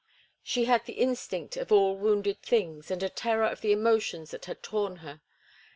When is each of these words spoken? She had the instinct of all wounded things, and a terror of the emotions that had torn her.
She 0.41 0.65
had 0.65 0.85
the 0.85 0.93
instinct 0.93 1.57
of 1.57 1.71
all 1.71 1.95
wounded 1.95 2.41
things, 2.41 2.89
and 2.89 3.03
a 3.03 3.07
terror 3.09 3.45
of 3.45 3.61
the 3.61 3.71
emotions 3.71 4.31
that 4.31 4.45
had 4.45 4.63
torn 4.63 4.95
her. 5.05 5.21